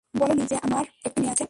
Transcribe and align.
বলোনি 0.15 0.43
যে 0.47 0.57
আমার 0.63 0.85
একটি 1.05 1.19
মেয়ে 1.21 1.31
আছে। 1.31 1.39